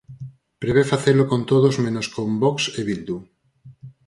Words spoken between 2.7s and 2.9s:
e